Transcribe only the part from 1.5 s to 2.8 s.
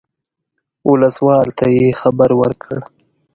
ته یې خبر ورکړ.